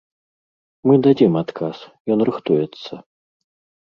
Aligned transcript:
Мы 0.87 0.93
дадзім 1.07 1.37
адказ, 1.43 1.75
ён 2.17 2.27
рыхтуецца. 2.31 2.93